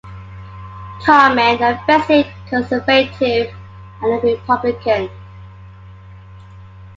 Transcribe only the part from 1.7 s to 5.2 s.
'feisty' conservative and a Republican.